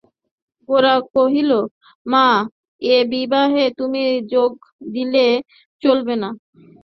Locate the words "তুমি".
3.79-4.01